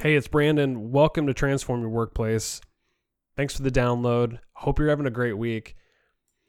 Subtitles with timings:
[0.00, 0.92] Hey, it's Brandon.
[0.92, 2.62] Welcome to Transform Your Workplace.
[3.36, 4.38] Thanks for the download.
[4.54, 5.76] Hope you're having a great week.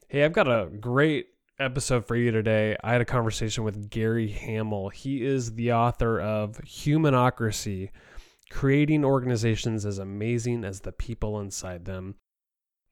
[0.07, 1.25] Hey, I've got a great
[1.59, 2.77] episode for you today.
[2.81, 4.87] I had a conversation with Gary Hamel.
[4.87, 7.89] He is the author of Humanocracy
[8.49, 12.15] Creating Organizations as Amazing as the People Inside Them.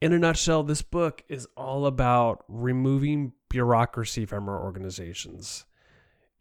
[0.01, 5.65] In a nutshell, this book is all about removing bureaucracy from our organizations.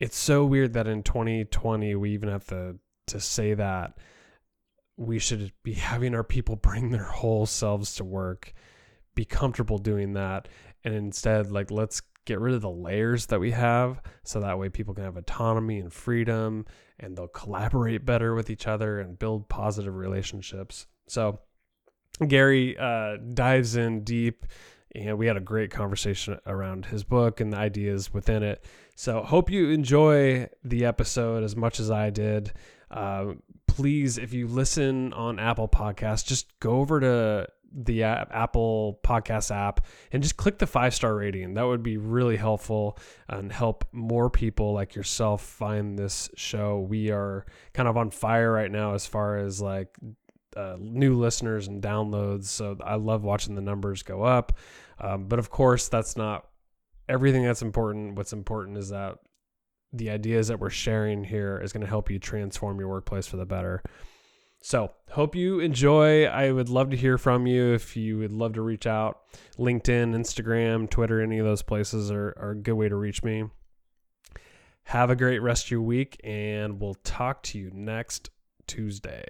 [0.01, 3.99] It's so weird that in 2020 we even have to to say that
[4.97, 8.53] we should be having our people bring their whole selves to work,
[9.15, 10.49] be comfortable doing that,
[10.85, 14.69] and instead like let's get rid of the layers that we have so that way
[14.69, 16.67] people can have autonomy and freedom
[17.01, 20.87] and they'll collaborate better with each other and build positive relationships.
[21.07, 21.41] So
[22.27, 24.45] Gary uh, dives in deep
[24.95, 28.65] and we had a great conversation around his book and the ideas within it.
[28.97, 32.53] So, hope you enjoy the episode as much as I did.
[32.91, 33.35] Uh,
[33.67, 39.85] please, if you listen on Apple Podcasts, just go over to the Apple Podcast app
[40.11, 41.55] and just click the five star rating.
[41.55, 42.99] That would be really helpful
[43.29, 46.81] and help more people like yourself find this show.
[46.81, 49.95] We are kind of on fire right now as far as like
[50.57, 52.47] uh, new listeners and downloads.
[52.47, 54.57] So I love watching the numbers go up.
[54.99, 56.49] Um, but of course, that's not
[57.09, 58.17] everything that's important.
[58.17, 59.19] What's important is that
[59.93, 63.37] the ideas that we're sharing here is going to help you transform your workplace for
[63.37, 63.83] the better.
[64.61, 66.25] So, hope you enjoy.
[66.25, 69.21] I would love to hear from you if you would love to reach out.
[69.57, 73.45] LinkedIn, Instagram, Twitter, any of those places are, are a good way to reach me.
[74.85, 78.31] Have a great rest of your week, and we'll talk to you next
[78.67, 79.27] Tuesday.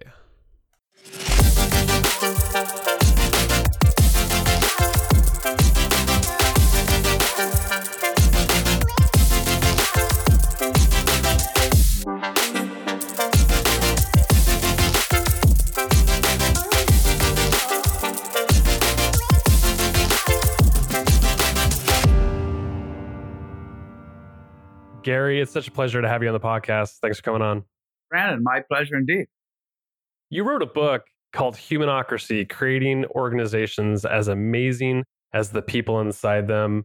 [25.09, 26.99] Gary, it's such a pleasure to have you on the podcast.
[27.01, 27.65] Thanks for coming on.
[28.11, 29.25] Brandon, my pleasure indeed.
[30.29, 36.85] You wrote a book called Humanocracy Creating Organizations as Amazing as the People Inside Them.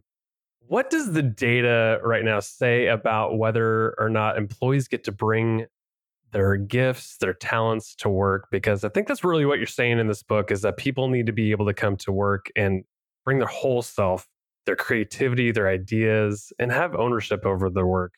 [0.60, 5.66] What does the data right now say about whether or not employees get to bring
[6.32, 8.48] their gifts, their talents to work?
[8.50, 11.26] Because I think that's really what you're saying in this book is that people need
[11.26, 12.84] to be able to come to work and
[13.22, 14.26] bring their whole self
[14.66, 18.12] their creativity, their ideas, and have ownership over their work?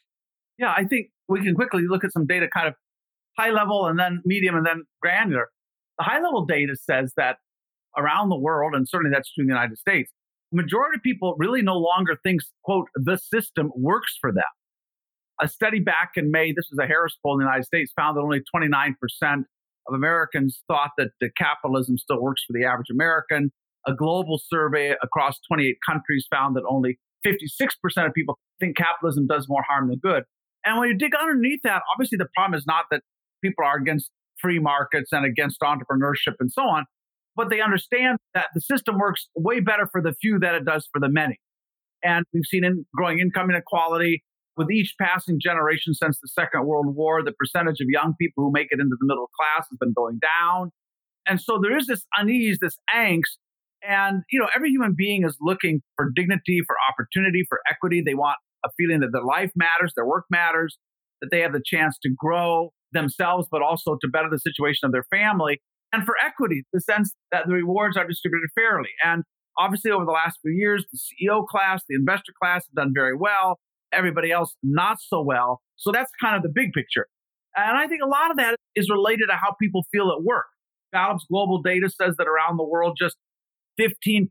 [0.58, 2.74] Yeah, I think we can quickly look at some data kind of
[3.38, 5.48] high level and then medium and then granular.
[5.98, 7.36] The high level data says that
[7.96, 10.12] around the world, and certainly that's true in the United States,
[10.52, 14.44] the majority of people really no longer thinks, quote, the system works for them.
[15.40, 18.16] A study back in May, this was a Harris poll in the United States, found
[18.16, 18.94] that only 29%
[19.88, 23.52] of Americans thought that the capitalism still works for the average American.
[23.86, 29.46] A global survey across 28 countries found that only 56% of people think capitalism does
[29.48, 30.24] more harm than good.
[30.64, 33.02] And when you dig underneath that, obviously the problem is not that
[33.42, 34.10] people are against
[34.40, 36.84] free markets and against entrepreneurship and so on,
[37.36, 40.88] but they understand that the system works way better for the few than it does
[40.92, 41.38] for the many.
[42.02, 44.22] And we've seen in growing income inequality
[44.56, 47.22] with each passing generation since the Second World War.
[47.22, 50.18] The percentage of young people who make it into the middle class has been going
[50.18, 50.70] down.
[51.28, 53.36] And so there is this unease, this angst
[53.82, 58.02] and, you know, every human being is looking for dignity, for opportunity, for equity.
[58.04, 60.78] They want a feeling that their life matters, their work matters,
[61.20, 64.92] that they have the chance to grow themselves, but also to better the situation of
[64.92, 65.60] their family.
[65.92, 68.90] And for equity, the sense that the rewards are distributed fairly.
[69.04, 69.22] And
[69.58, 73.16] obviously, over the last few years, the CEO class, the investor class have done very
[73.16, 73.58] well.
[73.92, 75.60] Everybody else, not so well.
[75.76, 77.06] So that's kind of the big picture.
[77.56, 80.46] And I think a lot of that is related to how people feel at work.
[80.92, 83.16] Gallup's global data says that around the world, just
[83.80, 84.28] 15%,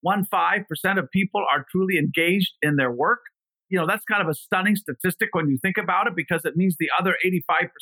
[0.00, 3.20] one five percent of people are truly engaged in their work.
[3.68, 6.56] You know, that's kind of a stunning statistic when you think about it because it
[6.56, 7.16] means the other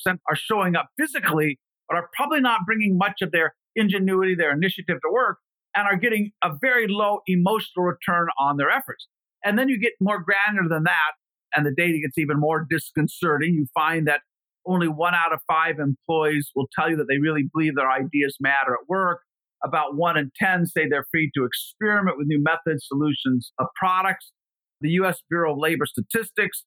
[0.09, 4.53] 85% are showing up physically, but are probably not bringing much of their ingenuity, their
[4.53, 5.39] initiative to work,
[5.77, 9.07] and are getting a very low emotional return on their efforts.
[9.45, 11.13] And then you get more granular than that,
[11.55, 13.55] and the data gets even more disconcerting.
[13.55, 14.23] You find that
[14.67, 18.37] only one out of five employees will tell you that they really believe their ideas
[18.41, 19.21] matter at work.
[19.67, 24.33] About one in 10 say they're free to experiment with new methods, solutions, of products.
[24.81, 26.65] The US Bureau of Labor Statistics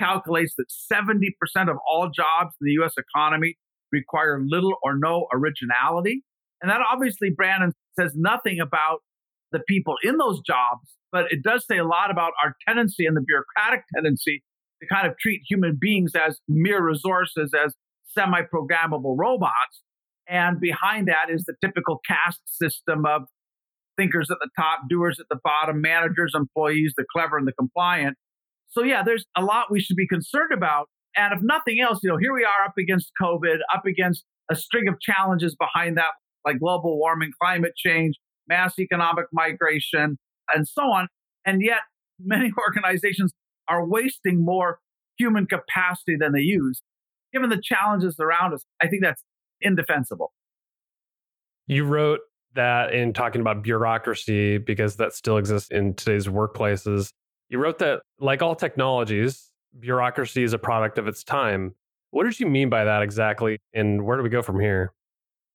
[0.00, 3.56] calculates that 70% of all jobs in the US economy
[3.92, 6.22] require little or no originality.
[6.62, 9.00] And that obviously, Brandon, says nothing about
[9.52, 13.16] the people in those jobs, but it does say a lot about our tendency and
[13.16, 14.42] the bureaucratic tendency
[14.80, 17.74] to kind of treat human beings as mere resources, as
[18.06, 19.82] semi programmable robots.
[20.28, 23.22] And behind that is the typical caste system of
[23.96, 28.16] thinkers at the top, doers at the bottom, managers, employees, the clever and the compliant.
[28.68, 30.88] So, yeah, there's a lot we should be concerned about.
[31.16, 34.54] And if nothing else, you know, here we are up against COVID, up against a
[34.54, 36.12] string of challenges behind that,
[36.44, 38.14] like global warming, climate change,
[38.46, 40.18] mass economic migration,
[40.54, 41.08] and so on.
[41.44, 41.80] And yet,
[42.20, 43.32] many organizations
[43.68, 44.78] are wasting more
[45.18, 46.80] human capacity than they use.
[47.32, 49.22] Given the challenges around us, I think that's
[49.60, 50.32] indefensible.
[51.66, 52.20] You wrote
[52.54, 57.12] that in talking about bureaucracy, because that still exists in today's workplaces.
[57.48, 61.74] You wrote that, like all technologies, bureaucracy is a product of its time.
[62.10, 63.58] What did you mean by that exactly?
[63.74, 64.92] And where do we go from here?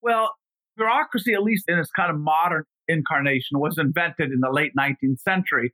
[0.02, 0.32] Well,
[0.78, 5.20] bureaucracy, at least in its kind of modern incarnation, was invented in the late 19th
[5.20, 5.74] century.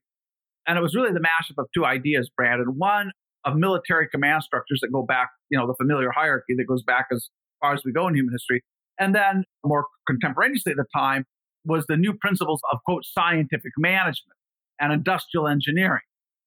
[0.68, 2.78] And it was really the mashup of two ideas, Brandon.
[2.78, 3.12] One
[3.44, 7.08] of military command structures that go back, you know, the familiar hierarchy that goes back
[7.12, 7.30] as
[7.62, 8.62] far as we go in human history.
[9.00, 11.26] And then more contemporaneously at the time
[11.66, 14.38] was the new principles of, quote, scientific management
[14.80, 16.02] and industrial engineering.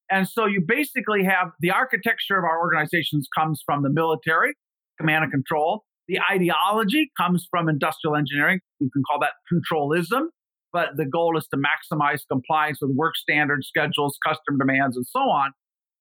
[0.09, 4.53] And so you basically have the architecture of our organizations comes from the military,
[4.99, 5.83] command and control.
[6.07, 8.59] The ideology comes from industrial engineering.
[8.79, 10.27] You can call that controlism,
[10.71, 15.19] but the goal is to maximize compliance with work standards, schedules, customer demands, and so
[15.19, 15.51] on.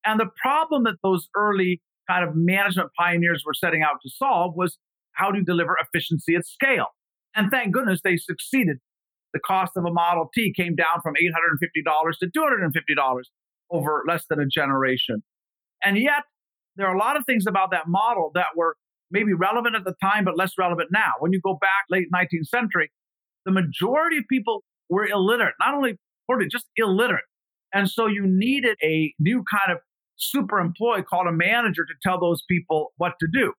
[0.04, 1.80] And the problem that those early
[2.10, 4.78] kind of management pioneers were setting out to solve was
[5.14, 6.86] how do you deliver efficiency at scale.
[7.34, 8.78] And thank goodness they succeeded.
[9.32, 13.22] The cost of a Model T came down from $850 to $250
[13.70, 15.22] over less than a generation.
[15.82, 16.24] And yet,
[16.76, 18.76] there are a lot of things about that model that were
[19.10, 21.12] maybe relevant at the time, but less relevant now.
[21.18, 22.90] When you go back late 19th century,
[23.44, 27.24] the majority of people were illiterate, not only poorly, just illiterate.
[27.72, 29.78] And so you needed a new kind of
[30.16, 33.52] super employee called a manager to tell those people what to do.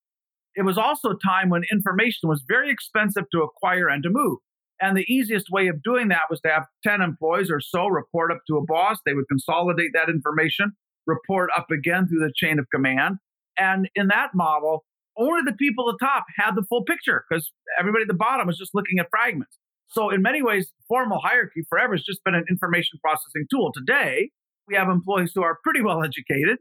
[0.55, 4.39] It was also a time when information was very expensive to acquire and to move.
[4.81, 8.31] And the easiest way of doing that was to have 10 employees or so report
[8.31, 8.99] up to a boss.
[9.05, 10.73] They would consolidate that information,
[11.07, 13.17] report up again through the chain of command.
[13.57, 14.83] And in that model,
[15.17, 18.47] only the people at the top had the full picture because everybody at the bottom
[18.47, 19.57] was just looking at fragments.
[19.89, 23.71] So, in many ways, formal hierarchy forever has just been an information processing tool.
[23.73, 24.31] Today,
[24.67, 26.57] we have employees who are pretty well educated.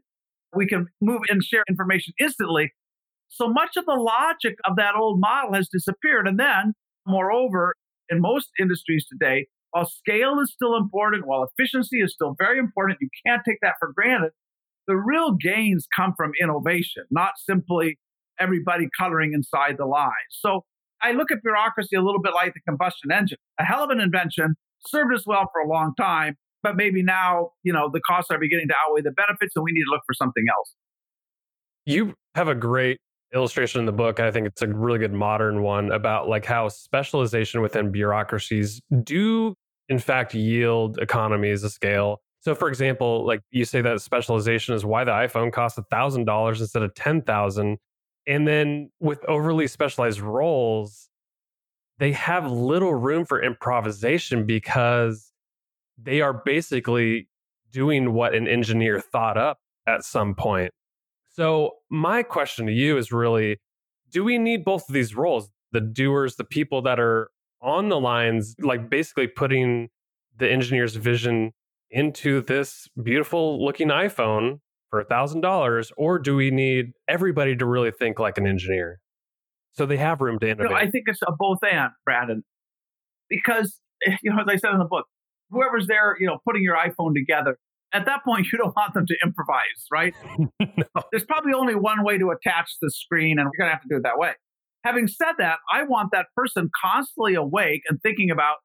[0.55, 2.71] We can move and share information instantly.
[3.29, 6.27] So much of the logic of that old model has disappeared.
[6.27, 6.73] And then,
[7.07, 7.75] moreover,
[8.09, 12.99] in most industries today, while scale is still important, while efficiency is still very important,
[13.01, 14.31] you can't take that for granted.
[14.85, 17.97] The real gains come from innovation, not simply
[18.39, 20.11] everybody coloring inside the lines.
[20.29, 20.65] So
[21.01, 23.99] I look at bureaucracy a little bit like the combustion engine, a hell of an
[23.99, 24.55] invention,
[24.85, 28.37] served us well for a long time, but maybe now, you know, the costs are
[28.37, 30.75] beginning to outweigh the benefits and we need to look for something else.
[31.85, 32.99] You have a great
[33.33, 34.19] illustration in the book.
[34.19, 39.55] I think it's a really good modern one about like how specialization within bureaucracies do
[39.89, 42.21] in fact yield economies of scale.
[42.41, 46.83] So for example, like you say that specialization is why the iPhone costs $1000 instead
[46.83, 47.77] of 10,000
[48.25, 51.09] and then with overly specialized roles
[51.99, 55.31] they have little room for improvisation because
[56.01, 57.27] they are basically
[57.71, 60.71] doing what an engineer thought up at some point.
[61.33, 63.59] So, my question to you is really
[64.11, 65.49] do we need both of these roles?
[65.71, 67.29] The doers, the people that are
[67.61, 69.89] on the lines, like basically putting
[70.37, 71.51] the engineer's vision
[71.89, 77.65] into this beautiful looking iPhone for a thousand dollars, or do we need everybody to
[77.65, 78.99] really think like an engineer?
[79.71, 80.69] So they have room to innovate.
[80.69, 82.43] You know, I think it's a both and, Brandon,
[83.27, 85.07] because eh, you know, as I said in the book,
[85.49, 87.57] whoever's there, you know, putting your iPhone together,
[87.93, 90.13] at that point, you don't want them to improvise, right?
[91.11, 93.87] There's probably only one way to attach the screen, and we're going to have to
[93.87, 94.31] do it that way.
[94.83, 98.57] Having said that, I want that person constantly awake and thinking about,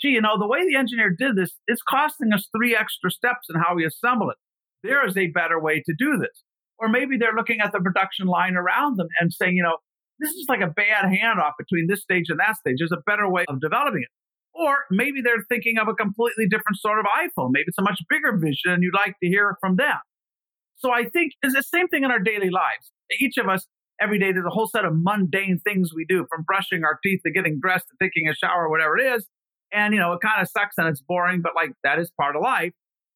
[0.00, 3.48] gee, you know, the way the engineer did this, it's costing us three extra steps
[3.52, 4.36] in how we assemble it.
[4.82, 6.44] There is a better way to do this.
[6.78, 9.78] Or maybe they're looking at the production line around them and saying, you know,
[10.18, 12.76] this is like a bad handoff between this stage and that stage.
[12.78, 14.08] There's a better way of developing it.
[14.54, 17.50] Or maybe they're thinking of a completely different sort of iPhone.
[17.50, 19.98] Maybe it's a much bigger vision and you'd like to hear from them.
[20.76, 22.92] So I think it's the same thing in our daily lives.
[23.20, 23.66] Each of us,
[24.00, 27.20] every day, there's a whole set of mundane things we do from brushing our teeth
[27.26, 29.26] to getting dressed to taking a shower, whatever it is.
[29.72, 32.36] And, you know, it kind of sucks and it's boring, but like that is part
[32.36, 32.72] of life.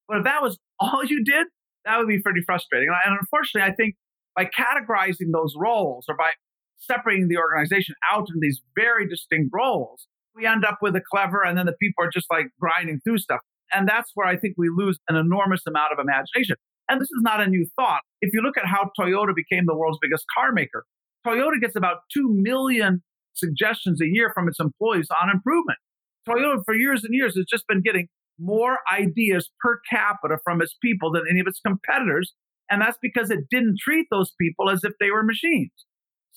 [0.09, 1.47] But if that was all you did,
[1.85, 2.89] that would be pretty frustrating.
[3.05, 3.95] And unfortunately, I think
[4.35, 6.31] by categorizing those roles or by
[6.79, 10.07] separating the organization out into these very distinct roles,
[10.39, 13.19] we end up with a clever and then the people are just like grinding through
[13.19, 13.41] stuff.
[13.73, 16.57] And that's where I think we lose an enormous amount of imagination.
[16.89, 18.01] And this is not a new thought.
[18.23, 20.85] If you look at how Toyota became the world's biggest car maker,
[21.27, 23.03] Toyota gets about 2 million
[23.35, 25.79] suggestions a year from its employees on improvement.
[26.27, 30.75] Toyota, for years and years, has just been getting more ideas per capita from its
[30.83, 32.33] people than any of its competitors.
[32.71, 35.73] And that's because it didn't treat those people as if they were machines.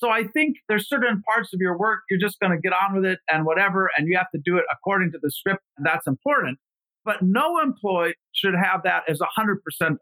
[0.01, 2.95] So I think there's certain parts of your work you're just going to get on
[2.95, 5.85] with it and whatever, and you have to do it according to the script, and
[5.85, 6.57] that's important.
[7.05, 9.57] But no employee should have that as 100%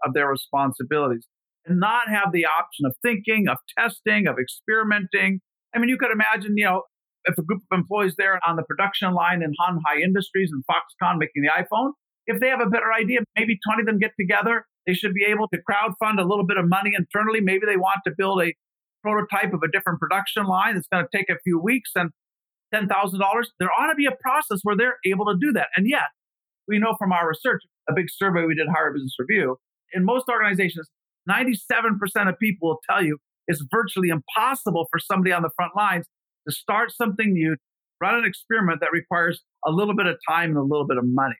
[0.05, 1.27] of their responsibilities
[1.65, 5.41] and not have the option of thinking, of testing, of experimenting.
[5.75, 6.83] I mean, you could imagine, you know,
[7.25, 10.63] if a group of employees there on the production line in Hon Hai Industries and
[10.63, 11.91] Foxconn making the iPhone,
[12.25, 14.65] if they have a better idea, maybe 20 of them get together.
[14.87, 17.41] They should be able to crowd fund a little bit of money internally.
[17.41, 18.53] Maybe they want to build a
[19.03, 22.11] prototype of a different production line that's going to take a few weeks and
[22.73, 22.87] $10,000.
[23.59, 25.67] There ought to be a process where they're able to do that.
[25.75, 26.09] And yet,
[26.67, 29.57] we know from our research, a big survey we did, Harvard Business Review,
[29.93, 30.87] in most organizations,
[31.29, 36.05] 97% of people will tell you it's virtually impossible for somebody on the front lines
[36.47, 37.55] to start something new,
[37.99, 41.03] run an experiment that requires a little bit of time and a little bit of
[41.05, 41.35] money.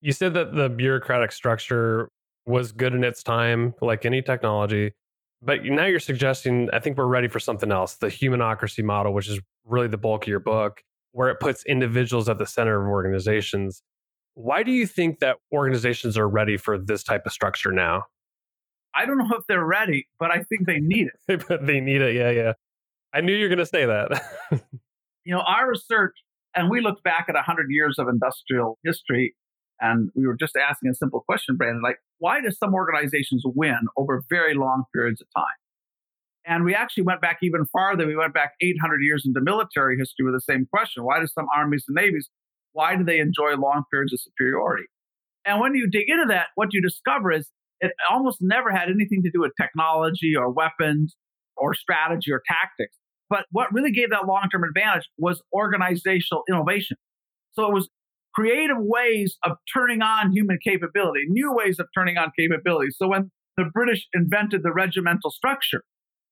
[0.00, 2.08] You said that the bureaucratic structure
[2.46, 4.92] was good in its time, like any technology.
[5.42, 9.28] But now you're suggesting, I think we're ready for something else the humanocracy model, which
[9.28, 12.88] is really the bulk of your book, where it puts individuals at the center of
[12.88, 13.82] organizations.
[14.34, 18.04] Why do you think that organizations are ready for this type of structure now?
[18.94, 21.44] I don't know if they're ready, but I think they need it.
[21.66, 22.14] they need it.
[22.14, 22.52] Yeah, yeah.
[23.12, 24.22] I knew you were going to say that.
[25.24, 26.14] you know, our research,
[26.54, 29.34] and we looked back at 100 years of industrial history,
[29.82, 33.80] and we were just asking a simple question, Brandon, like, why do some organizations win
[33.96, 35.56] over very long periods of time?
[36.46, 38.06] And we actually went back even farther.
[38.06, 41.04] We went back 800 years into military history with the same question.
[41.04, 42.28] Why do some armies and navies,
[42.72, 44.84] why do they enjoy long periods of superiority?
[45.44, 49.22] And when you dig into that, what you discover is it almost never had anything
[49.24, 51.16] to do with technology or weapons
[51.56, 52.96] or strategy or tactics.
[53.28, 56.96] But what really gave that long term advantage was organizational innovation.
[57.54, 57.88] So it was
[58.34, 62.90] creative ways of turning on human capability, new ways of turning on capability.
[62.90, 65.84] So when the British invented the regimental structure,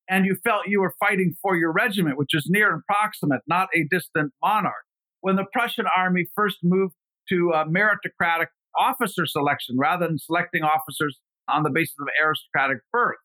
[0.09, 3.69] and you felt you were fighting for your regiment, which is near and proximate, not
[3.76, 4.85] a distant monarch.
[5.21, 6.95] When the Prussian army first moved
[7.28, 8.47] to meritocratic
[8.78, 13.19] officer selection rather than selecting officers on the basis of aristocratic birth.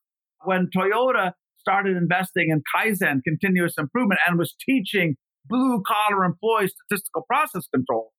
[0.43, 5.15] When Toyota started investing in Kaizen, continuous improvement, and was teaching
[5.47, 8.11] blue collar employees statistical process control.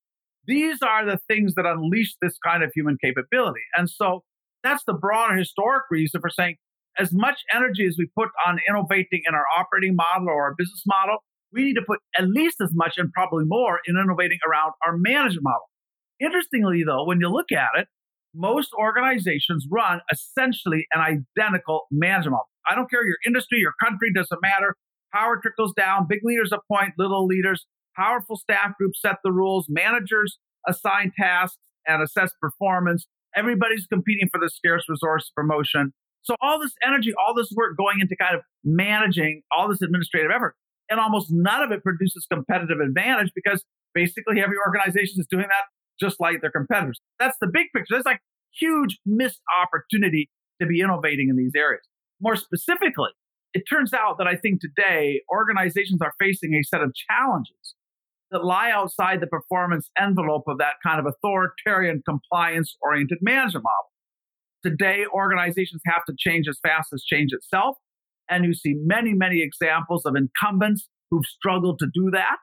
[0.47, 3.62] These are the things that unleash this kind of human capability.
[3.76, 4.23] And so
[4.62, 6.57] that's the broader historic reason for saying
[6.99, 10.83] as much energy as we put on innovating in our operating model or our business
[10.87, 11.19] model,
[11.53, 14.97] we need to put at least as much and probably more in innovating around our
[14.97, 15.69] management model.
[16.21, 17.88] Interestingly, though, when you look at it,
[18.35, 22.50] most organizations run essentially an identical management model.
[22.69, 24.75] I don't care your industry, your country, doesn't matter.
[25.12, 30.38] Power trickles down, big leaders appoint little leaders, powerful staff groups set the rules, managers
[30.67, 33.07] assign tasks and assess performance.
[33.35, 35.93] Everybody's competing for the scarce resource promotion.
[36.23, 40.31] So all this energy, all this work going into kind of managing all this administrative
[40.35, 40.57] effort,
[40.91, 45.65] and almost none of it produces competitive advantage because basically every organization is doing that
[46.00, 47.00] just like their competitors.
[47.19, 47.95] That's the big picture.
[47.95, 48.21] There's like
[48.59, 50.29] huge missed opportunity
[50.61, 51.83] to be innovating in these areas.
[52.21, 53.11] More specifically,
[53.55, 57.75] it turns out that I think today organizations are facing a set of challenges
[58.37, 63.93] that lie outside the performance envelope of that kind of authoritarian, compliance oriented management model.
[64.62, 67.76] Today, organizations have to change as fast as change itself.
[68.28, 72.37] And you see many, many examples of incumbents who've struggled to do that.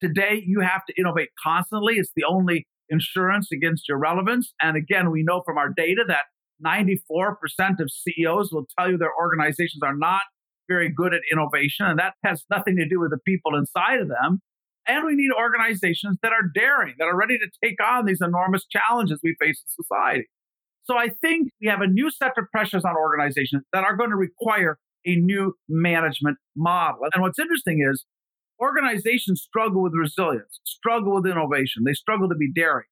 [0.00, 1.94] Today, you have to innovate constantly.
[1.94, 4.52] It's the only insurance against irrelevance.
[4.60, 6.24] And again, we know from our data that
[6.64, 10.22] 94% of CEOs will tell you their organizations are not
[10.68, 11.86] very good at innovation.
[11.86, 14.40] And that has nothing to do with the people inside of them.
[14.90, 18.66] And we need organizations that are daring, that are ready to take on these enormous
[18.66, 20.24] challenges we face in society.
[20.82, 24.10] So I think we have a new set of pressures on organizations that are going
[24.10, 27.02] to require a new management model.
[27.14, 28.04] And what's interesting is
[28.60, 32.88] organizations struggle with resilience, struggle with innovation, they struggle to be daring.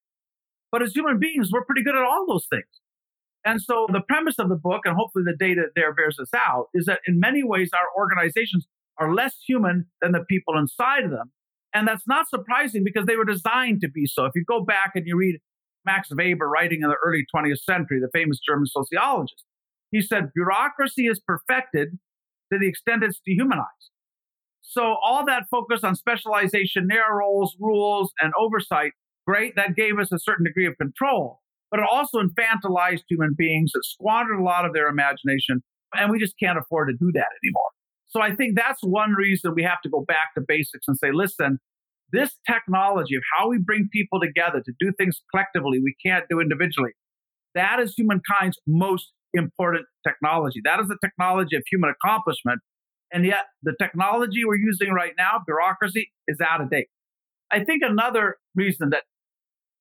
[0.71, 2.63] But as human beings, we're pretty good at all those things.
[3.43, 6.67] And so the premise of the book, and hopefully the data there bears this out,
[6.73, 11.11] is that in many ways our organizations are less human than the people inside of
[11.11, 11.33] them.
[11.73, 14.25] And that's not surprising because they were designed to be so.
[14.25, 15.39] If you go back and you read
[15.85, 19.43] Max Weber writing in the early 20th century, the famous German sociologist,
[19.91, 21.99] he said, bureaucracy is perfected
[22.51, 23.91] to the extent it's dehumanized.
[24.61, 28.91] So all that focus on specialization, narrow roles, rules, and oversight,
[29.25, 31.39] great, that gave us a certain degree of control.
[31.71, 33.71] But it also infantilized human beings.
[33.73, 35.63] It squandered a lot of their imagination.
[35.93, 37.69] And we just can't afford to do that anymore.
[38.09, 41.09] So I think that's one reason we have to go back to basics and say,
[41.13, 41.59] listen,
[42.11, 46.39] this technology of how we bring people together to do things collectively we can't do
[46.39, 46.91] individually,
[47.55, 50.59] that is humankind's most important technology.
[50.63, 52.61] That is the technology of human accomplishment.
[53.11, 56.87] And yet, the technology we're using right now, bureaucracy, is out of date.
[57.51, 59.03] I think another reason that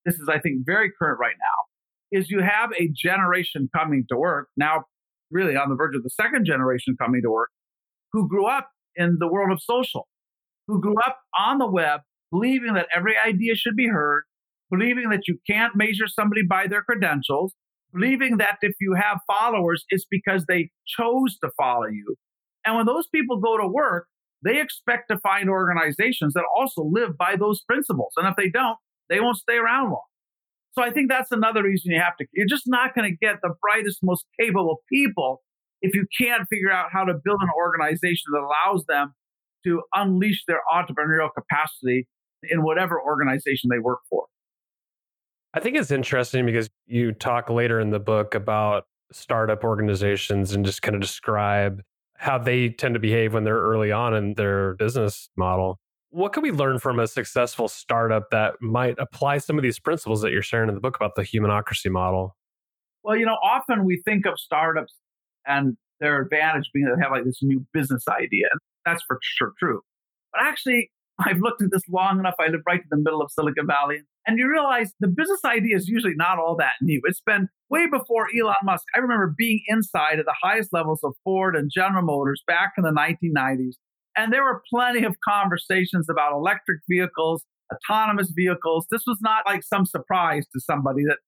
[0.04, 4.16] this is, I think, very current right now is you have a generation coming to
[4.16, 4.84] work, now
[5.30, 7.50] really on the verge of the second generation coming to work,
[8.12, 10.08] who grew up in the world of social,
[10.66, 12.00] who grew up on the web,
[12.30, 14.24] believing that every idea should be heard,
[14.70, 17.54] believing that you can't measure somebody by their credentials,
[17.92, 22.16] believing that if you have followers, it's because they chose to follow you.
[22.66, 24.06] And when those people go to work,
[24.44, 28.12] they expect to find organizations that also live by those principles.
[28.16, 28.76] And if they don't,
[29.08, 30.02] they won't stay around long.
[30.72, 33.36] So I think that's another reason you have to, you're just not going to get
[33.42, 35.42] the brightest, most capable people
[35.80, 39.14] if you can't figure out how to build an organization that allows them
[39.64, 42.06] to unleash their entrepreneurial capacity
[42.42, 44.26] in whatever organization they work for.
[45.54, 50.64] I think it's interesting because you talk later in the book about startup organizations and
[50.64, 51.82] just kind of describe
[52.16, 55.78] how they tend to behave when they're early on in their business model.
[56.10, 60.20] What can we learn from a successful startup that might apply some of these principles
[60.22, 62.36] that you're sharing in the book about the humanocracy model?
[63.02, 64.94] Well, you know, often we think of startups
[65.48, 68.46] and their advantage being that they have like this new business idea.
[68.84, 69.80] That's for sure true.
[70.32, 72.34] But actually, I've looked at this long enough.
[72.38, 74.02] I live right in the middle of Silicon Valley.
[74.26, 77.00] And you realize the business idea is usually not all that new.
[77.04, 78.84] It's been way before Elon Musk.
[78.94, 82.84] I remember being inside at the highest levels of Ford and General Motors back in
[82.84, 83.74] the 1990s.
[84.16, 88.86] And there were plenty of conversations about electric vehicles, autonomous vehicles.
[88.90, 91.18] This was not like some surprise to somebody that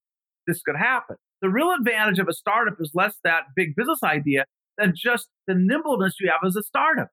[0.47, 1.17] this could happen.
[1.43, 4.45] The real advantage of a startup is less that big business idea
[4.77, 7.09] than just the nimbleness you have as a startup.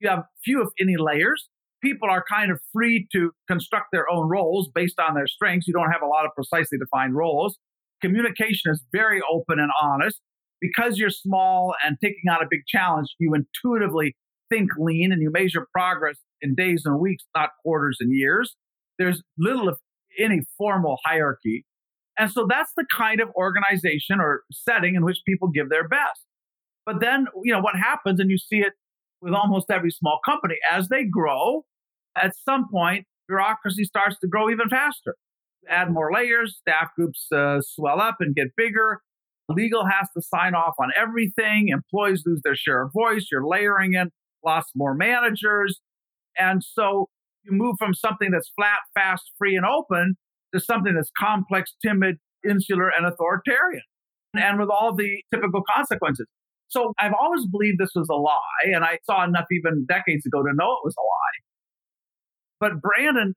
[0.00, 1.48] You have few, if any, layers
[1.82, 5.66] people are kind of free to construct their own roles based on their strengths.
[5.66, 7.58] You don't have a lot of precisely defined roles.
[8.00, 10.20] Communication is very open and honest.
[10.60, 14.14] Because you're small and taking on a big challenge, you intuitively
[14.50, 18.56] think lean and you measure progress in days and weeks, not quarters and years.
[18.98, 19.76] There's little if
[20.18, 21.64] any formal hierarchy.
[22.20, 26.20] And so that's the kind of organization or setting in which people give their best.
[26.84, 28.74] But then, you know, what happens, and you see it
[29.22, 31.64] with almost every small company, as they grow,
[32.14, 35.16] at some point, bureaucracy starts to grow even faster.
[35.66, 39.00] Add more layers, staff groups uh, swell up and get bigger.
[39.48, 41.68] Legal has to sign off on everything.
[41.68, 43.28] Employees lose their share of voice.
[43.32, 44.10] You're layering in
[44.44, 45.80] lots more managers.
[46.38, 47.08] And so
[47.44, 50.16] you move from something that's flat, fast, free, and open
[50.54, 52.16] to something that's complex, timid,
[52.48, 53.82] insular, and authoritarian.
[54.34, 56.26] And with all the typical consequences.
[56.68, 60.42] So I've always believed this was a lie, and I saw enough even decades ago
[60.42, 61.40] to know it was a lie.
[62.60, 63.34] But Brandon,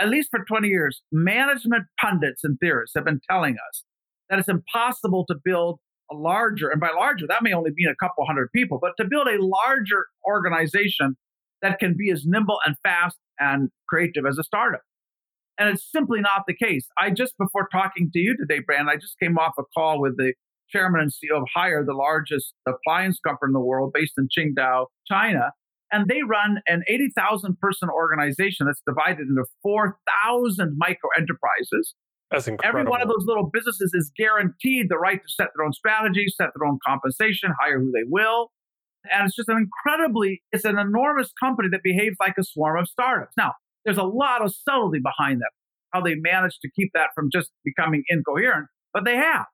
[0.00, 3.84] at least for 20 years, management pundits and theorists have been telling us
[4.30, 5.78] that it's impossible to build
[6.10, 9.06] a larger, and by larger, that may only mean a couple hundred people, but to
[9.06, 11.16] build a larger organization
[11.60, 14.80] that can be as nimble and fast and creative as a startup.
[15.58, 16.86] And it's simply not the case.
[16.96, 20.16] I just, before talking to you today, Brandon, I just came off a call with
[20.16, 20.34] the
[20.70, 24.86] chairman and CEO of Haier, the largest appliance company in the world based in Qingdao,
[25.06, 25.50] China.
[25.90, 31.94] And they run an 80,000 person organization that's divided into 4,000 micro enterprises.
[32.30, 32.80] That's incredible.
[32.80, 36.26] Every one of those little businesses is guaranteed the right to set their own strategy,
[36.28, 38.52] set their own compensation, hire who they will.
[39.10, 42.86] And it's just an incredibly, it's an enormous company that behaves like a swarm of
[42.86, 43.32] startups.
[43.38, 43.54] Now,
[43.88, 45.48] there's a lot of subtlety behind that,
[45.94, 49.46] how they managed to keep that from just becoming incoherent, but they have.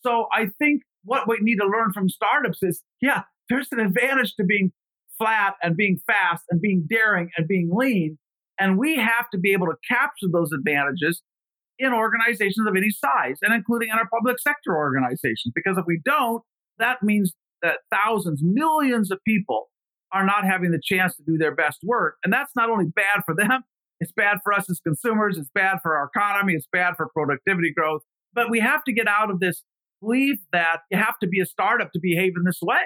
[0.00, 4.36] So I think what we need to learn from startups is, yeah, there's an advantage
[4.36, 4.72] to being
[5.18, 8.16] flat and being fast and being daring and being lean.
[8.58, 11.20] And we have to be able to capture those advantages
[11.78, 15.52] in organizations of any size and including in our public sector organizations.
[15.54, 16.42] Because if we don't,
[16.78, 19.68] that means that thousands, millions of people
[20.10, 22.16] are not having the chance to do their best work.
[22.24, 23.62] And that's not only bad for them,
[24.04, 27.72] it's bad for us as consumers, it's bad for our economy, it's bad for productivity
[27.74, 28.02] growth.
[28.34, 29.64] But we have to get out of this
[30.02, 32.82] belief that you have to be a startup to behave in this way.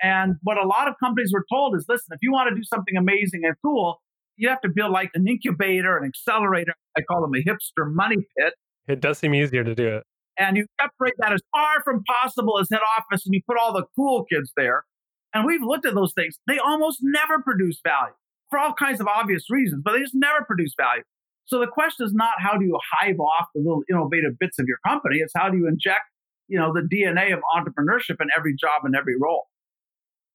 [0.00, 2.62] And what a lot of companies were told is listen, if you want to do
[2.62, 4.00] something amazing and cool,
[4.36, 6.74] you have to build like an incubator, an accelerator.
[6.96, 8.54] I call them a hipster money pit.
[8.86, 10.04] It does seem easier to do it.
[10.38, 13.72] And you separate that as far from possible as head office and you put all
[13.72, 14.84] the cool kids there.
[15.32, 16.38] And we've looked at those things.
[16.46, 18.14] They almost never produce value
[18.54, 21.02] for all kinds of obvious reasons, but they just never produce value.
[21.46, 24.66] So the question is not how do you hive off the little innovative bits of
[24.68, 26.02] your company, it's how do you inject,
[26.46, 29.48] you know, the DNA of entrepreneurship in every job and every role.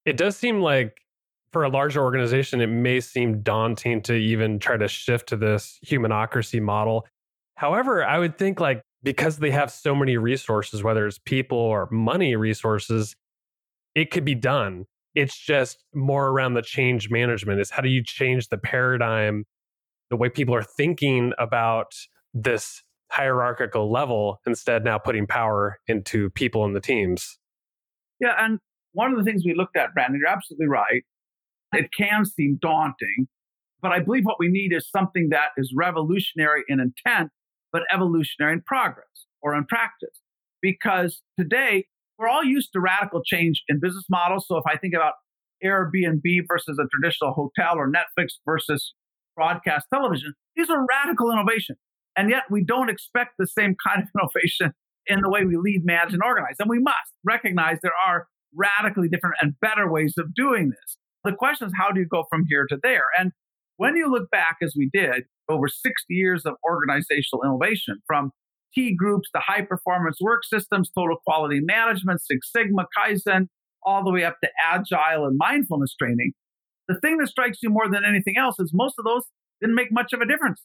[0.06, 0.98] It does seem like
[1.54, 5.80] for a larger organization, it may seem daunting to even try to shift to this
[5.86, 7.08] humanocracy model.
[7.56, 11.88] However, I would think like because they have so many resources, whether it's people or
[11.90, 13.16] money resources,
[13.96, 14.86] it could be done.
[15.16, 19.46] It's just more around the change management is how do you change the paradigm,
[20.10, 21.94] the way people are thinking about
[22.34, 27.40] this hierarchical level instead now putting power into people in the teams.
[28.20, 28.60] Yeah, and
[28.94, 31.04] one of the things we looked at, Brandon, you're absolutely right.
[31.74, 33.28] It can seem daunting,
[33.82, 37.32] but I believe what we need is something that is revolutionary in intent,
[37.72, 40.22] but evolutionary in progress or in practice.
[40.62, 41.86] Because today,
[42.20, 44.46] we're all used to radical change in business models.
[44.48, 45.14] So if I think about
[45.64, 48.94] Airbnb versus a traditional hotel or Netflix versus
[49.36, 51.80] broadcast television, these are radical innovations.
[52.18, 54.74] And yet we don't expect the same kind of innovation
[55.08, 56.56] in the way we lead, manage, and organize.
[56.60, 60.98] And we must recognize there are radically different and better ways of doing this.
[61.24, 63.06] The question is, how do you go from here to there?
[63.18, 63.32] And
[63.78, 68.32] when you look back, as we did, over 60 years of organizational innovation, from
[68.74, 73.48] T groups to high performance work systems, total quality management, Six Sigma, Kaizen,
[73.84, 76.34] all the way up to agile and mindfulness training.
[76.88, 79.24] The thing that strikes you more than anything else is most of those
[79.62, 80.64] didn't make much of a difference.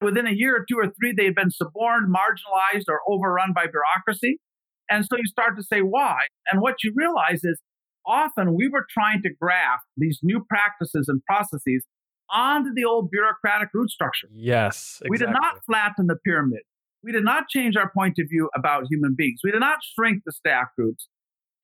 [0.00, 3.66] Within a year or two or three, they had been suborned, marginalized, or overrun by
[3.66, 4.38] bureaucracy.
[4.90, 6.26] And so you start to say, why?
[6.50, 7.60] And what you realize is
[8.06, 11.86] often we were trying to graft these new practices and processes
[12.30, 14.28] onto the old bureaucratic root structure.
[14.30, 15.00] Yes.
[15.02, 15.10] Exactly.
[15.10, 16.60] We did not flatten the pyramid.
[17.04, 19.40] We did not change our point of view about human beings.
[19.44, 21.08] We did not shrink the staff groups.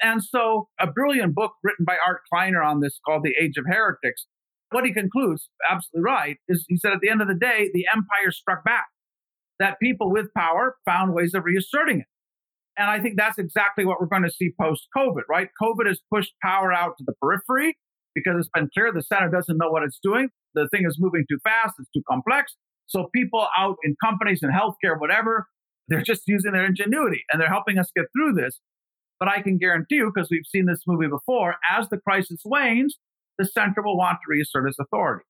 [0.03, 3.64] And so, a brilliant book written by Art Kleiner on this called The Age of
[3.66, 4.26] Heretics,
[4.70, 7.87] what he concludes, absolutely right, is he said at the end of the day, the
[7.92, 8.87] empire struck back,
[9.59, 12.07] that people with power found ways of reasserting it.
[12.79, 15.48] And I think that's exactly what we're going to see post COVID, right?
[15.61, 17.76] COVID has pushed power out to the periphery
[18.14, 20.29] because it's been clear the center doesn't know what it's doing.
[20.55, 22.57] The thing is moving too fast, it's too complex.
[22.90, 25.46] So people out in companies and healthcare, whatever,
[25.87, 28.61] they're just using their ingenuity and they're helping us get through this.
[29.20, 32.98] But I can guarantee you, because we've seen this movie before, as the crisis wanes,
[33.38, 35.24] the center will want to reassert its authority.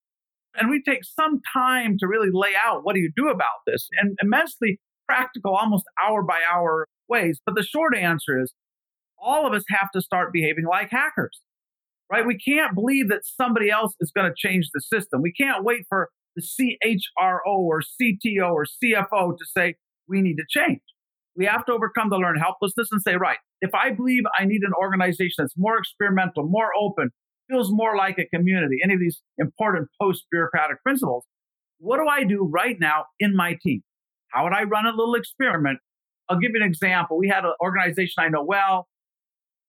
[0.55, 3.89] And we take some time to really lay out what do you do about this
[4.01, 7.41] and immensely practical, almost hour by hour ways.
[7.45, 8.55] But the short answer is
[9.19, 11.41] all of us have to start behaving like hackers,
[12.11, 12.27] right?
[12.27, 15.21] We can't believe that somebody else is going to change the system.
[15.21, 19.77] We can't wait for the CHRO or CTO or CFO to say,
[20.09, 20.81] we need to change.
[21.37, 24.63] We have to overcome the learned helplessness and say, right, if I believe I need
[24.63, 27.11] an organization that's more experimental, more open,
[27.49, 31.25] feels more like a community, any of these important post bureaucratic principles,
[31.79, 33.83] what do I do right now in my team?
[34.29, 35.79] How would I run a little experiment?
[36.29, 37.19] I'll give you an example.
[37.19, 38.87] We had an organization I know well.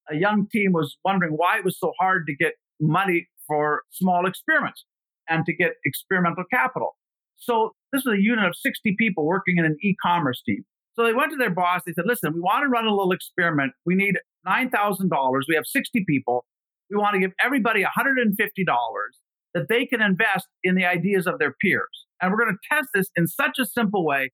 [0.09, 4.25] A young team was wondering why it was so hard to get money for small
[4.25, 4.85] experiments
[5.31, 6.95] and to get experimental capital.
[7.37, 10.63] So this was a unit of 60 people working in an e-commerce team.
[10.93, 11.81] So they went to their boss.
[11.85, 13.71] They said, listen, we want to run a little experiment.
[13.85, 14.15] We need
[14.45, 15.09] $9,000.
[15.47, 16.45] We have 60 people.
[16.89, 18.35] We want to give everybody $150
[19.53, 22.05] that they can invest in the ideas of their peers.
[22.21, 24.31] And we're going to test this in such a simple way.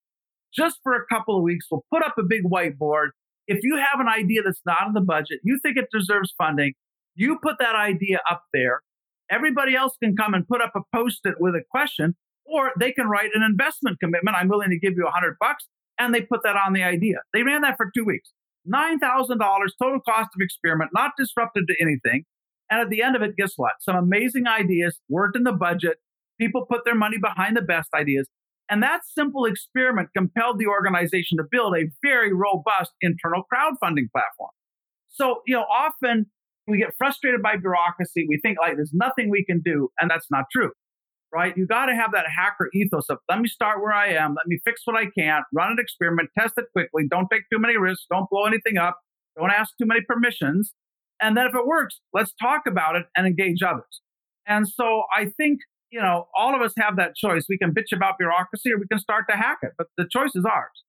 [0.53, 3.09] Just for a couple of weeks, we'll put up a big whiteboard.
[3.47, 6.73] If you have an idea that's not in the budget, you think it deserves funding,
[7.15, 8.81] you put that idea up there.
[9.29, 12.91] Everybody else can come and put up a post it with a question, or they
[12.91, 14.37] can write an investment commitment.
[14.37, 15.65] I'm willing to give you a hundred bucks.
[15.99, 17.17] And they put that on the idea.
[17.33, 18.31] They ran that for two weeks.
[18.71, 18.99] $9,000
[19.81, 22.25] total cost of experiment, not disrupted to anything.
[22.69, 23.73] And at the end of it, guess what?
[23.79, 25.97] Some amazing ideas weren't in the budget.
[26.39, 28.27] People put their money behind the best ideas.
[28.69, 34.51] And that simple experiment compelled the organization to build a very robust internal crowdfunding platform.
[35.07, 36.27] So, you know, often
[36.67, 38.25] we get frustrated by bureaucracy.
[38.27, 39.89] We think like there's nothing we can do.
[39.99, 40.71] And that's not true,
[41.33, 41.55] right?
[41.55, 44.35] You got to have that hacker ethos of let me start where I am.
[44.35, 47.07] Let me fix what I can, run an experiment, test it quickly.
[47.09, 48.05] Don't take too many risks.
[48.11, 48.99] Don't blow anything up.
[49.37, 50.73] Don't ask too many permissions.
[51.21, 54.01] And then if it works, let's talk about it and engage others.
[54.45, 57.45] And so I think, you know, all of us have that choice.
[57.49, 60.31] We can bitch about bureaucracy or we can start to hack it, but the choice
[60.35, 60.83] is ours.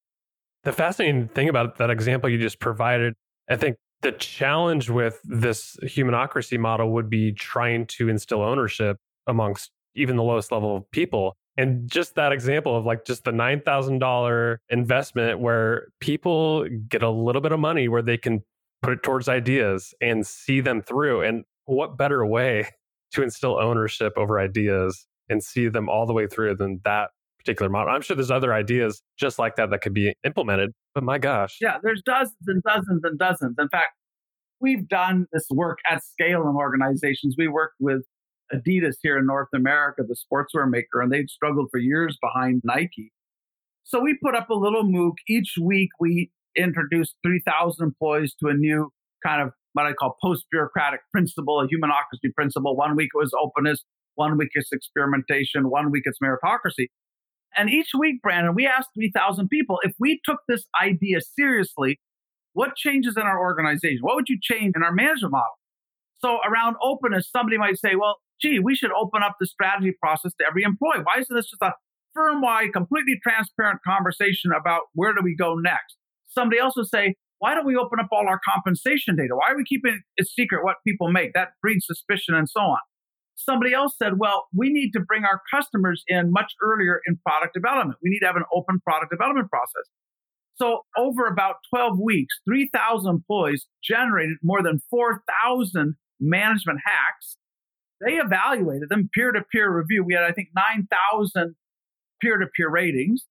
[0.64, 3.14] The fascinating thing about that example you just provided,
[3.48, 9.70] I think the challenge with this humanocracy model would be trying to instill ownership amongst
[9.94, 11.36] even the lowest level of people.
[11.56, 17.42] And just that example of like just the $9,000 investment where people get a little
[17.42, 18.42] bit of money where they can
[18.82, 21.22] put it towards ideas and see them through.
[21.22, 22.68] And what better way
[23.12, 27.70] to instill ownership over ideas and see them all the way through than that particular
[27.70, 27.94] model?
[27.94, 31.58] I'm sure there's other ideas just like that that could be implemented, but my gosh.
[31.60, 33.56] Yeah, there's dozens and dozens and dozens.
[33.58, 33.92] In fact,
[34.60, 37.36] we've done this work at scale in organizations.
[37.38, 38.02] We worked with
[38.52, 43.12] Adidas here in North America, the sportswear maker, and they'd struggled for years behind Nike.
[43.84, 45.14] So we put up a little MOOC.
[45.28, 48.90] Each week we introduced 3,000 employees to a new
[49.24, 52.76] kind of what I call post bureaucratic principle, a humanocracy principle.
[52.76, 56.88] One week it was openness, one week it's experimentation, one week it's meritocracy.
[57.56, 61.98] And each week, Brandon, we asked 3,000 people if we took this idea seriously,
[62.52, 63.98] what changes in our organization?
[64.00, 65.58] What would you change in our management model?
[66.18, 70.32] So, around openness, somebody might say, well, gee, we should open up the strategy process
[70.40, 71.02] to every employee.
[71.04, 71.72] Why isn't this just a
[72.14, 75.96] firm wide, completely transparent conversation about where do we go next?
[76.28, 79.34] Somebody else would say, why don't we open up all our compensation data?
[79.34, 81.34] Why are we keeping it secret what people make?
[81.34, 82.78] That breeds suspicion and so on.
[83.38, 87.54] Somebody else said, well, we need to bring our customers in much earlier in product
[87.54, 87.98] development.
[88.02, 89.84] We need to have an open product development process.
[90.56, 97.36] So, over about 12 weeks, 3,000 employees generated more than 4,000 management hacks.
[98.04, 100.02] They evaluated them peer to peer review.
[100.04, 101.54] We had, I think, 9,000
[102.20, 103.24] peer to peer ratings.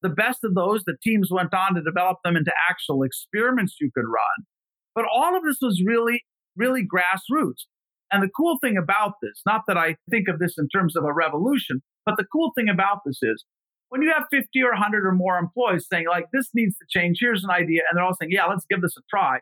[0.00, 3.90] The best of those, the teams went on to develop them into actual experiments you
[3.94, 4.46] could run.
[4.94, 6.24] But all of this was really,
[6.56, 7.66] really grassroots.
[8.10, 11.04] And the cool thing about this, not that I think of this in terms of
[11.04, 13.44] a revolution, but the cool thing about this is
[13.90, 17.18] when you have 50 or 100 or more employees saying, like, this needs to change,
[17.20, 19.40] here's an idea, and they're all saying, yeah, let's give this a try.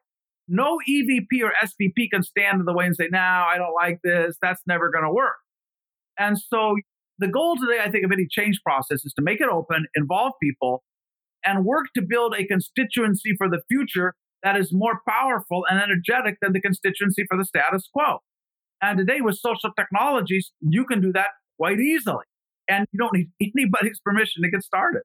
[0.49, 4.01] No EVP or SVP can stand in the way and say, no, I don't like
[4.05, 4.37] this.
[4.41, 5.37] That's never going to work.
[6.19, 6.77] And so
[7.19, 10.33] the goal today, I think, of any change process is to make it open, involve
[10.41, 10.85] people,
[11.45, 16.37] and work to build a constituency for the future that is more powerful and energetic
[16.41, 18.19] than the constituency for the status quo.
[18.83, 22.25] And today, with social technologies, you can do that quite easily.
[22.69, 25.03] And you don't need anybody's permission to get started.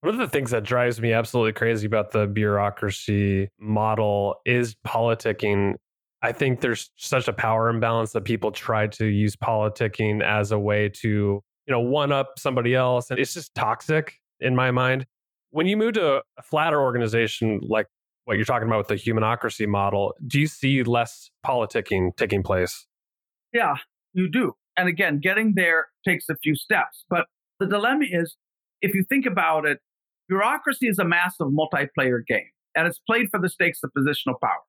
[0.00, 5.74] One of the things that drives me absolutely crazy about the bureaucracy model is politicking.
[6.20, 10.58] I think there's such a power imbalance that people try to use politicking as a
[10.58, 13.10] way to you know, one up somebody else.
[13.10, 15.06] And it's just toxic in my mind.
[15.50, 17.86] When you move to a flatter organization like
[18.24, 22.86] what you're talking about with the humanocracy model, do you see less politicking taking place?
[23.54, 23.76] Yeah,
[24.12, 24.52] you do.
[24.76, 27.04] And again, getting there takes a few steps.
[27.08, 27.26] But
[27.60, 28.36] the dilemma is
[28.82, 29.78] if you think about it,
[30.28, 34.60] bureaucracy is a massive multiplayer game and it's played for the stakes of positional power.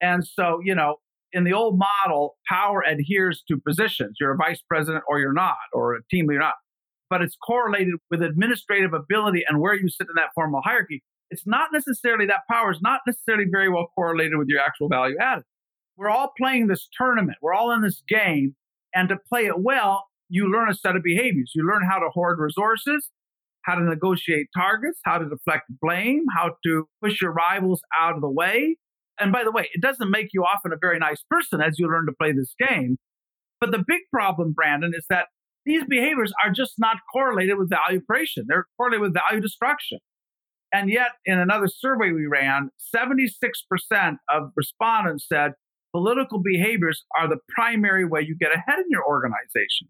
[0.00, 0.96] And so, you know,
[1.32, 4.18] in the old model, power adheres to positions.
[4.20, 6.54] You're a vice president or you're not, or a team leader not.
[7.10, 11.02] But it's correlated with administrative ability and where you sit in that formal hierarchy.
[11.30, 15.16] It's not necessarily that power is not necessarily very well correlated with your actual value
[15.20, 15.44] added.
[15.96, 17.38] We're all playing this tournament.
[17.40, 18.56] We're all in this game.
[18.94, 21.52] And to play it well, you learn a set of behaviors.
[21.54, 23.10] You learn how to hoard resources,
[23.62, 28.20] how to negotiate targets, how to deflect blame, how to push your rivals out of
[28.20, 28.76] the way,
[29.18, 31.88] and by the way, it doesn't make you often a very nice person as you
[31.88, 32.96] learn to play this game.
[33.60, 35.26] But the big problem, Brandon, is that
[35.64, 38.44] these behaviors are just not correlated with value creation.
[38.48, 39.98] They're correlated with value destruction.
[40.72, 45.52] And yet, in another survey we ran, 76% of respondents said
[45.94, 49.88] political behaviors are the primary way you get ahead in your organization.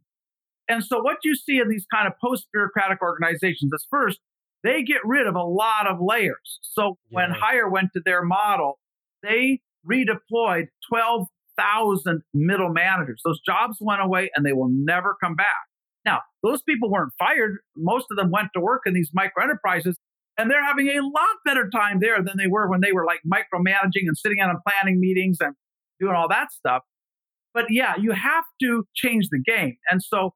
[0.69, 4.21] And so, what you see in these kind of post bureaucratic organizations is first,
[4.63, 6.59] they get rid of a lot of layers.
[6.63, 7.17] So, yeah.
[7.17, 8.79] when Haier went to their model,
[9.23, 13.21] they redeployed 12,000 middle managers.
[13.25, 15.69] Those jobs went away and they will never come back.
[16.05, 17.59] Now, those people weren't fired.
[17.77, 19.99] Most of them went to work in these micro enterprises,
[20.37, 23.21] and they're having a lot better time there than they were when they were like
[23.27, 25.55] micromanaging and sitting on planning meetings and
[26.01, 26.83] doing all that stuff.
[27.53, 29.77] But yeah, you have to change the game.
[29.91, 30.31] And so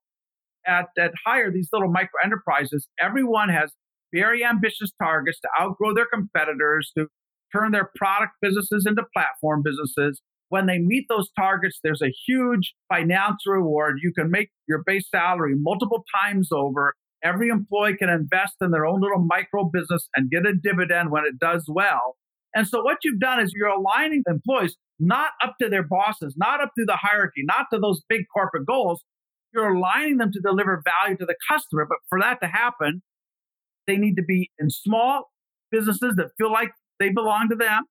[0.66, 3.72] at, at Haier, these little micro enterprises, everyone has
[4.14, 7.06] very ambitious targets to outgrow their competitors, to
[7.54, 10.20] turn their product businesses into platform businesses.
[10.50, 13.98] When they meet those targets, there's a huge financial reward.
[14.02, 16.94] You can make your base salary multiple times over.
[17.22, 21.24] Every employee can invest in their own little micro business and get a dividend when
[21.24, 22.16] it does well.
[22.58, 26.60] And so, what you've done is you're aligning employees not up to their bosses, not
[26.60, 29.04] up to the hierarchy, not to those big corporate goals.
[29.54, 31.86] You're aligning them to deliver value to the customer.
[31.88, 33.02] But for that to happen,
[33.86, 35.30] they need to be in small
[35.70, 37.84] businesses that feel like they belong to them.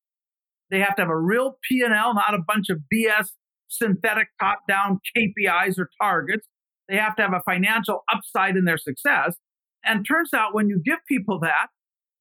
[0.69, 3.30] They have to have a real P&L, not a bunch of BS
[3.69, 6.45] synthetic top-down KPIs or targets.
[6.89, 9.38] They have to have a financial upside in their success.
[9.86, 11.67] And turns out when you give people that,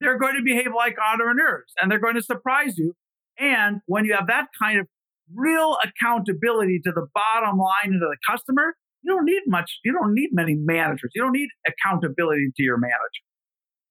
[0.01, 2.95] they're going to behave like entrepreneurs and they're going to surprise you.
[3.39, 4.87] And when you have that kind of
[5.35, 9.93] real accountability to the bottom line and to the customer, you don't need much, you
[9.93, 11.11] don't need many managers.
[11.15, 13.23] You don't need accountability to your manager.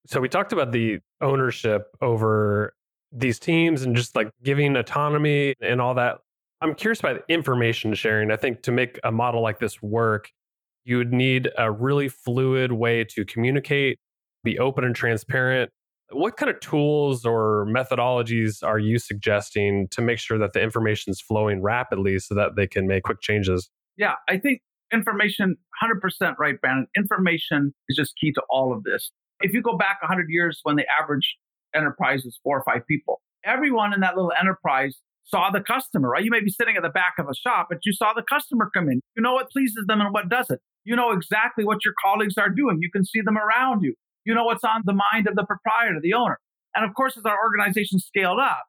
[0.08, 2.74] So we talked about the ownership over
[3.12, 6.18] these teams and just like giving autonomy and all that.
[6.62, 8.32] I'm curious about information sharing.
[8.32, 10.30] I think to make a model like this work,
[10.84, 14.00] you would need a really fluid way to communicate,
[14.44, 15.72] be open and transparent.
[16.12, 21.12] What kind of tools or methodologies are you suggesting to make sure that the information
[21.12, 23.70] is flowing rapidly so that they can make quick changes?
[23.98, 24.62] Yeah, I think
[24.94, 26.88] information, 100% right, Brandon.
[26.96, 29.12] Information is just key to all of this.
[29.42, 31.38] If you go back 100 years when the average
[31.76, 36.24] enterprise is four or five people, everyone in that little enterprise saw the customer, right?
[36.24, 38.70] You may be sitting at the back of a shop, but you saw the customer
[38.74, 39.02] come in.
[39.16, 40.62] You know what pleases them and what doesn't.
[40.84, 42.78] You know exactly what your colleagues are doing.
[42.80, 43.96] You can see them around you.
[44.26, 46.40] You know what's on the mind of the proprietor, the owner.
[46.76, 48.64] And of course, as our organization scaled up,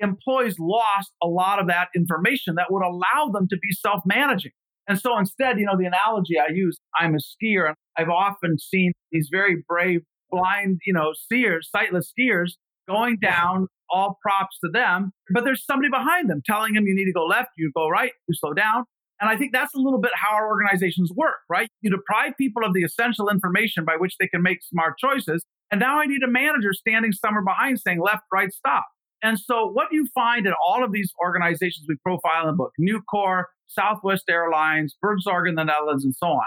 [0.00, 4.52] employees lost a lot of that information that would allow them to be self managing.
[4.88, 7.68] And so instead, you know, the analogy I use, I'm a skier.
[7.68, 12.52] and I've often seen these very brave, blind, you know, skiers, sightless skiers
[12.88, 15.12] going down, all props to them.
[15.32, 18.12] But there's somebody behind them telling them you need to go left, you go right,
[18.28, 18.84] you slow down.
[19.20, 21.68] And I think that's a little bit how our organizations work, right?
[21.80, 25.44] You deprive people of the essential information by which they can make smart choices.
[25.70, 28.84] And now I need a manager standing somewhere behind saying left, right, stop.
[29.22, 32.72] And so what you find in all of these organizations we profile in the book,
[32.80, 36.46] Nucor, Southwest Airlines, Buurtzorg in the Netherlands, and so on.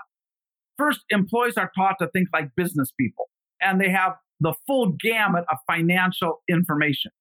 [0.77, 3.25] First, employees are taught to think like business people,
[3.60, 7.12] and they have the full gamut of financial information.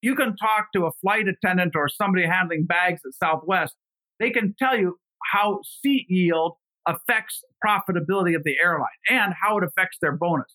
[0.00, 3.74] You can talk to a flight attendant or somebody handling bags at Southwest.
[4.20, 4.98] They can tell you
[5.32, 6.54] how seat yield
[6.86, 10.54] affects profitability of the airline and how it affects their bonus.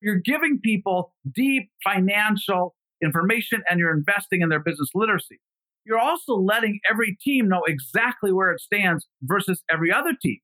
[0.00, 5.38] You're giving people deep financial information and you're investing in their business literacy.
[5.84, 10.38] You're also letting every team know exactly where it stands versus every other team.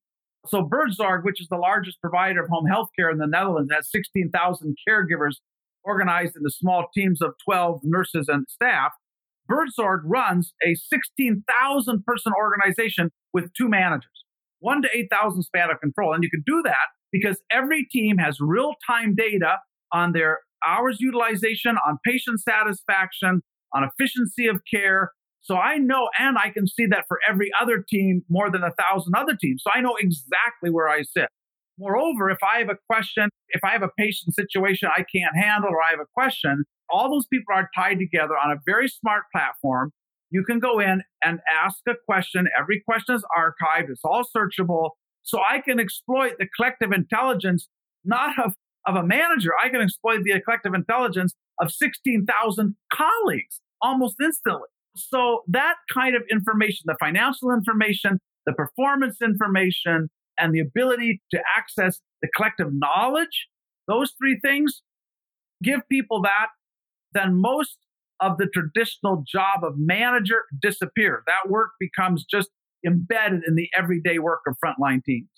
[0.46, 3.90] So Buurtzorg, which is the largest provider of home health care in the Netherlands, has
[3.90, 5.36] 16,000 caregivers
[5.84, 8.92] organized into small teams of 12 nurses and staff.
[9.50, 14.24] Buurtzorg runs a 16,000 person organization with two managers,
[14.60, 16.14] one to 8,000 span of control.
[16.14, 19.58] And you can do that because every team has real time data
[19.92, 23.42] on their hours utilization, on patient satisfaction,
[23.74, 25.12] on efficiency of care.
[25.40, 28.70] So I know, and I can see that for every other team, more than a
[28.70, 29.62] thousand other teams.
[29.64, 31.28] So I know exactly where I sit.
[31.78, 35.70] Moreover, if I have a question, if I have a patient situation I can't handle
[35.70, 39.24] or I have a question, all those people are tied together on a very smart
[39.34, 39.92] platform.
[40.30, 42.46] You can go in and ask a question.
[42.58, 44.90] Every question is archived, it's all searchable.
[45.22, 47.68] So I can exploit the collective intelligence,
[48.04, 48.54] not of
[48.86, 54.68] of a manager, I can exploit the collective intelligence of 16,000 colleagues almost instantly.
[54.96, 61.40] So that kind of information, the financial information, the performance information, and the ability to
[61.56, 63.48] access the collective knowledge,
[63.86, 64.82] those three things
[65.62, 66.48] give people that,
[67.14, 67.78] then most
[68.20, 71.22] of the traditional job of manager disappears.
[71.26, 72.50] That work becomes just
[72.86, 75.28] embedded in the everyday work of frontline teams.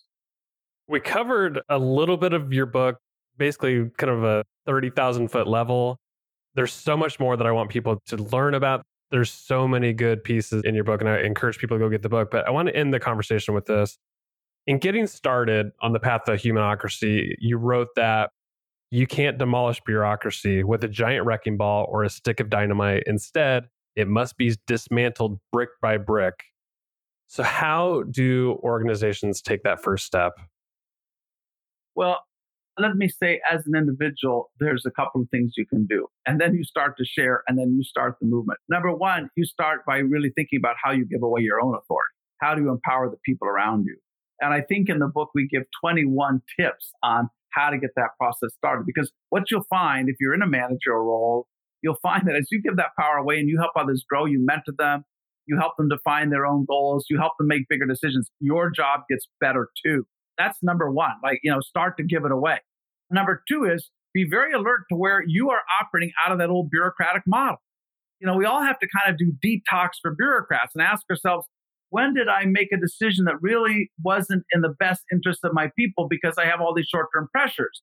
[0.87, 2.99] We covered a little bit of your book
[3.37, 5.99] basically kind of a 30,000 foot level.
[6.55, 8.83] There's so much more that I want people to learn about.
[9.11, 12.03] There's so many good pieces in your book, and I encourage people to go get
[12.03, 12.31] the book.
[12.31, 13.99] But I want to end the conversation with this.
[14.67, 18.31] In getting started on the path to humanocracy, you wrote that
[18.95, 23.03] you can't demolish bureaucracy with a giant wrecking ball or a stick of dynamite.
[23.09, 23.65] Instead,
[23.97, 26.45] it must be dismantled brick by brick.
[27.27, 30.35] So, how do organizations take that first step?
[31.97, 32.21] Well,
[32.79, 36.07] let me say, as an individual, there's a couple of things you can do.
[36.25, 38.61] And then you start to share, and then you start the movement.
[38.69, 42.15] Number one, you start by really thinking about how you give away your own authority.
[42.41, 43.97] How do you empower the people around you?
[44.41, 48.11] And I think in the book, we give 21 tips on how to get that
[48.19, 48.85] process started.
[48.87, 51.47] Because what you'll find if you're in a managerial role,
[51.83, 54.45] you'll find that as you give that power away and you help others grow, you
[54.45, 55.05] mentor them,
[55.47, 59.01] you help them define their own goals, you help them make bigger decisions, your job
[59.11, 60.07] gets better too.
[60.39, 61.13] That's number one.
[61.23, 62.59] Like, you know, start to give it away.
[63.11, 66.71] Number two is be very alert to where you are operating out of that old
[66.71, 67.59] bureaucratic model.
[68.21, 71.47] You know, we all have to kind of do detox for bureaucrats and ask ourselves,
[71.95, 75.71] when did I make a decision that really wasn't in the best interest of my
[75.79, 77.83] people because I have all these short term pressures?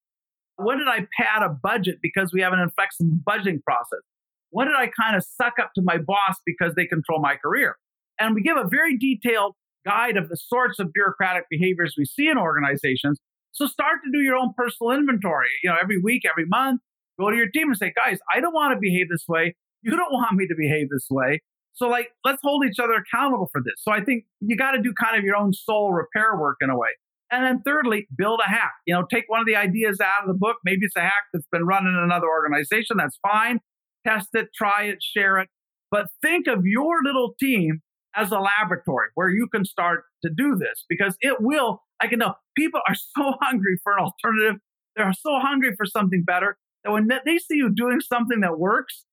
[0.58, 4.02] When did I pad a budget because we have an inflexible budgeting process?
[4.50, 7.78] When did I kind of suck up to my boss because they control my career?
[8.20, 9.56] And we give a very detailed
[9.86, 13.18] guide of the sorts of bureaucratic behaviors we see in organizations.
[13.54, 15.52] So start to do your own personal inventory.
[15.64, 16.82] You know, every week, every month,
[17.18, 19.56] go to your team and say, guys, I don't want to behave this way.
[19.82, 21.40] You don't want me to behave this way.
[21.74, 23.76] So, like, let's hold each other accountable for this.
[23.78, 26.70] So, I think you got to do kind of your own soul repair work in
[26.70, 26.90] a way.
[27.32, 28.74] And then, thirdly, build a hack.
[28.86, 30.58] You know, take one of the ideas out of the book.
[30.66, 32.98] Maybe it's a hack that's been run in another organization.
[32.98, 33.60] That's fine.
[34.06, 35.48] test it, try it, share it.
[35.90, 37.82] But think of your little team
[38.16, 41.84] as a laboratory where you can start to do this because it will.
[42.02, 44.60] I can know people are so hungry for an alternative.
[44.96, 49.06] They're so hungry for something better that when they see you doing something that works,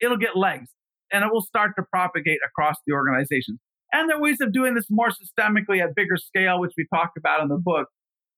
[0.00, 0.70] it'll get legs
[1.12, 3.58] and it will start to propagate across the organization.
[3.92, 7.12] And there are ways of doing this more systemically at bigger scale, which we talk
[7.16, 7.88] about in the book.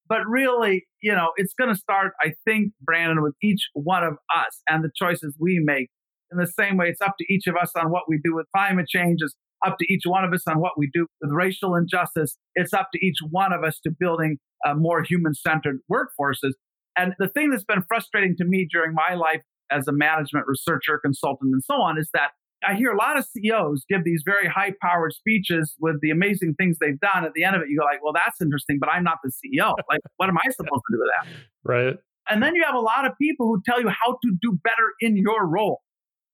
[0.09, 4.15] But really, you know, it's going to start, I think, Brandon, with each one of
[4.35, 5.89] us and the choices we make.
[6.31, 8.47] In the same way, it's up to each of us on what we do with
[8.55, 9.19] climate change.
[9.21, 9.35] It's
[9.67, 12.37] up to each one of us on what we do with racial injustice.
[12.55, 16.53] It's up to each one of us to building uh, more human centered workforces.
[16.97, 20.99] And the thing that's been frustrating to me during my life as a management researcher,
[21.03, 22.31] consultant, and so on is that
[22.67, 26.55] I hear a lot of CEOs give these very high powered speeches with the amazing
[26.55, 27.25] things they've done.
[27.25, 29.31] At the end of it, you go like, well, that's interesting, but I'm not the
[29.31, 29.75] CEO.
[29.89, 31.29] Like, what am I supposed to do with that?
[31.63, 31.97] Right.
[32.29, 34.93] And then you have a lot of people who tell you how to do better
[35.01, 35.81] in your role,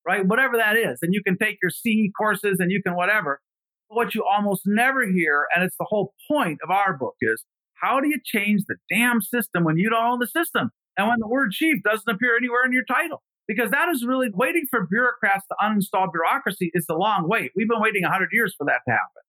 [0.07, 0.27] right?
[0.27, 1.01] Whatever that is.
[1.03, 3.41] And you can take your CE courses and you can whatever.
[3.89, 7.45] But what you almost never hear, and it's the whole point of our book, is
[7.75, 10.71] how do you change the damn system when you don't own the system?
[10.97, 13.23] And when the word chief doesn't appear anywhere in your title?
[13.47, 17.53] Because that is really waiting for bureaucrats to uninstall bureaucracy is a long wait.
[17.57, 19.23] We've been waiting 100 years for that to happen.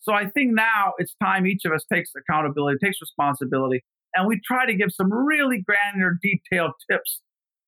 [0.00, 3.82] So I think now it's time each of us takes accountability, takes responsibility,
[4.14, 7.22] and we try to give some really granular, detailed tips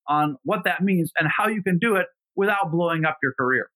[0.08, 2.06] on what that means and how you can do it
[2.36, 3.68] without blowing up your career.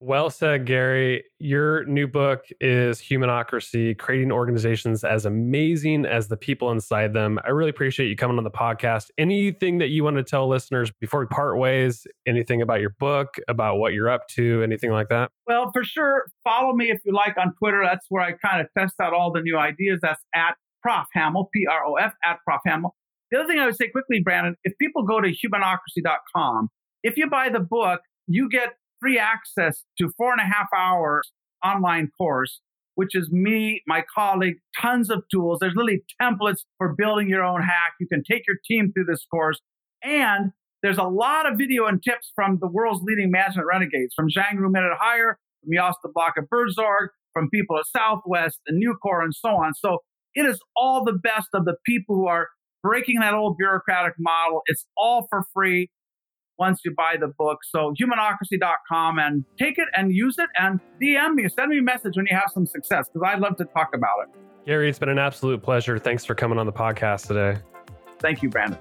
[0.00, 1.24] Well said, Gary.
[1.38, 7.38] Your new book is Humanocracy Creating Organizations as Amazing as the People Inside Them.
[7.46, 9.10] I really appreciate you coming on the podcast.
[9.16, 12.06] Anything that you want to tell listeners before we part ways?
[12.26, 15.30] Anything about your book, about what you're up to, anything like that?
[15.46, 16.26] Well, for sure.
[16.44, 17.80] Follow me if you like on Twitter.
[17.82, 20.00] That's where I kind of test out all the new ideas.
[20.02, 22.94] That's at Prof Hamel, P R O F, at Prof Hamel.
[23.30, 26.68] The other thing I would say quickly, Brandon, if people go to humanocracy.com,
[27.02, 28.74] if you buy the book, you get
[29.06, 31.30] free access to four and a half hours
[31.64, 32.60] online course,
[32.96, 35.58] which is me, my colleague, tons of tools.
[35.60, 37.94] There's literally templates for building your own hack.
[38.00, 39.60] You can take your team through this course.
[40.02, 40.52] And
[40.82, 44.58] there's a lot of video and tips from the world's leading management renegades, from Zhang
[44.58, 49.22] Ruimin at Haier, from Jos de Blok at Buurtzorg, from people at Southwest and Nucor
[49.22, 49.74] and so on.
[49.74, 49.98] So
[50.34, 52.48] it is all the best of the people who are
[52.82, 54.62] breaking that old bureaucratic model.
[54.66, 55.90] It's all for free
[56.58, 57.58] once you buy the book.
[57.64, 62.16] So humanocracy.com and take it and use it and DM me, send me a message
[62.16, 64.40] when you have some success because I'd love to talk about it.
[64.66, 65.98] Gary, it's been an absolute pleasure.
[65.98, 67.60] Thanks for coming on the podcast today.
[68.18, 68.78] Thank you, Brandon.